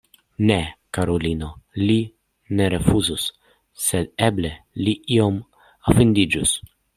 Ne, 0.49 0.55
karulino, 0.97 1.49
li 1.81 1.97
ne 2.61 2.69
rifuzus, 2.75 3.27
sed 3.89 4.09
eble 4.31 4.53
li 4.87 4.97
iom 5.19 5.39
ofendiĝus. 5.93 6.57